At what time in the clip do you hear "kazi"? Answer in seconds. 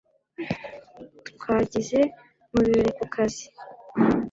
3.13-3.45